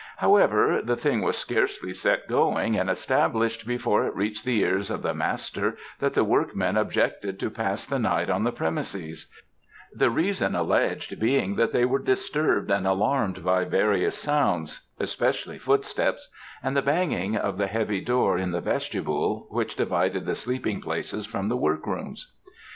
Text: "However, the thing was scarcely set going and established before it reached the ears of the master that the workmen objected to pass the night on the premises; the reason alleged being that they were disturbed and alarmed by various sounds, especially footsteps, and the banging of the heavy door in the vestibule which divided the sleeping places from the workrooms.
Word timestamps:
"However, 0.17 0.81
the 0.83 0.95
thing 0.95 1.21
was 1.21 1.37
scarcely 1.37 1.93
set 1.93 2.27
going 2.27 2.75
and 2.75 2.89
established 2.89 3.67
before 3.67 4.03
it 4.07 4.15
reached 4.15 4.45
the 4.45 4.57
ears 4.59 4.89
of 4.89 5.03
the 5.03 5.13
master 5.13 5.77
that 5.99 6.15
the 6.15 6.23
workmen 6.23 6.75
objected 6.75 7.39
to 7.39 7.51
pass 7.51 7.85
the 7.85 7.99
night 7.99 8.27
on 8.27 8.43
the 8.43 8.51
premises; 8.51 9.29
the 9.93 10.09
reason 10.09 10.55
alleged 10.55 11.19
being 11.19 11.55
that 11.57 11.71
they 11.71 11.85
were 11.85 11.99
disturbed 11.99 12.71
and 12.71 12.87
alarmed 12.87 13.43
by 13.43 13.63
various 13.63 14.17
sounds, 14.17 14.89
especially 14.99 15.59
footsteps, 15.59 16.29
and 16.63 16.75
the 16.75 16.81
banging 16.81 17.37
of 17.37 17.59
the 17.59 17.67
heavy 17.67 18.01
door 18.01 18.39
in 18.39 18.49
the 18.49 18.59
vestibule 18.59 19.45
which 19.51 19.75
divided 19.75 20.25
the 20.25 20.33
sleeping 20.33 20.81
places 20.81 21.27
from 21.27 21.47
the 21.47 21.57
workrooms. 21.57 22.31